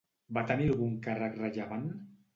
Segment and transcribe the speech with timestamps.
[0.37, 1.85] Va tenir algun càrrec rellevant?